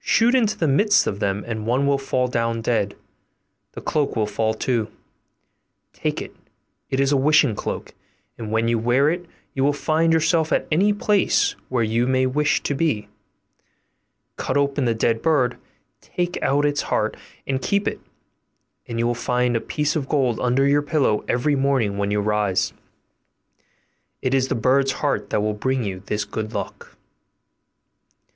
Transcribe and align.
Shoot 0.00 0.34
into 0.34 0.56
the 0.56 0.66
midst 0.66 1.06
of 1.06 1.20
them, 1.20 1.44
and 1.46 1.66
one 1.66 1.86
will 1.86 1.98
fall 1.98 2.26
down 2.26 2.62
dead: 2.62 2.96
the 3.72 3.82
cloak 3.82 4.16
will 4.16 4.24
fall 4.26 4.54
too; 4.54 4.88
take 5.92 6.22
it, 6.22 6.34
it 6.88 6.98
is 7.00 7.12
a 7.12 7.18
wishing 7.18 7.54
cloak, 7.54 7.92
and 8.38 8.50
when 8.50 8.68
you 8.68 8.78
wear 8.78 9.10
it 9.10 9.26
you 9.52 9.62
will 9.62 9.74
find 9.74 10.10
yourself 10.10 10.52
at 10.54 10.66
any 10.72 10.94
place 10.94 11.54
where 11.68 11.84
you 11.84 12.06
may 12.06 12.24
wish 12.24 12.62
to 12.62 12.72
be. 12.74 13.08
Cut 14.36 14.56
open 14.56 14.86
the 14.86 14.94
dead 14.94 15.20
bird, 15.20 15.58
take 16.00 16.42
out 16.42 16.64
its 16.64 16.80
heart 16.80 17.14
and 17.46 17.60
keep 17.60 17.86
it, 17.86 18.00
and 18.86 18.98
you 18.98 19.06
will 19.06 19.14
find 19.14 19.54
a 19.54 19.60
piece 19.60 19.94
of 19.94 20.08
gold 20.08 20.40
under 20.40 20.66
your 20.66 20.80
pillow 20.80 21.22
every 21.28 21.56
morning 21.56 21.98
when 21.98 22.10
you 22.10 22.20
rise. 22.22 22.72
It 24.22 24.32
is 24.32 24.48
the 24.48 24.54
bird's 24.54 24.92
heart 24.92 25.28
that 25.28 25.42
will 25.42 25.52
bring 25.52 25.84
you 25.84 26.00
this 26.06 26.24
good 26.24 26.54
luck. 26.54 26.96